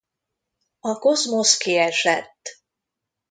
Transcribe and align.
A 0.79 0.93
Cosmos 0.99 1.57
kiesett. 1.57 2.57